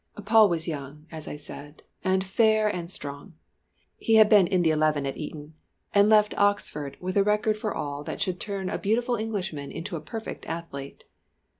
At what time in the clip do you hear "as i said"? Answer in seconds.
1.11-1.83